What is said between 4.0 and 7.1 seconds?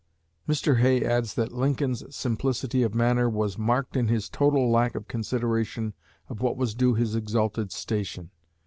his total lack of consideration of what was due